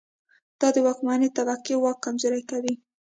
دا 0.59 0.67
د 0.75 0.77
واکمنې 0.85 1.29
طبقې 1.37 1.75
واک 1.77 1.97
کمزوری 2.05 2.43
کوي. 2.51 2.73